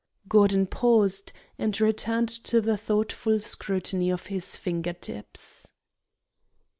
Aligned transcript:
'"Gordon 0.27 0.65
paused, 0.65 1.31
and 1.59 1.79
returned 1.79 2.29
to 2.29 2.59
the 2.59 2.75
thoughtful 2.75 3.39
scrutiny 3.39 4.09
of 4.09 4.25
his 4.33 4.55
finger 4.55 4.93
tips. 4.93 5.67